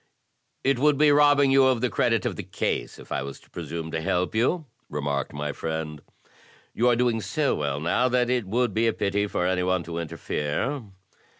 [0.63, 3.51] "It would be robbing you of the credit of the case if I was to
[3.51, 6.01] presume to help you," remarked my friend.
[6.73, 9.83] "You are doing so well now that it would be a pity for any one
[9.83, 10.81] to interfere."